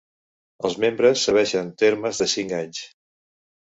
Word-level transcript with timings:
Els 0.69 0.77
membres 0.85 1.27
serveixen 1.29 1.71
termes 1.85 2.25
de 2.25 2.31
cinc 2.37 2.61
anys. 2.65 2.85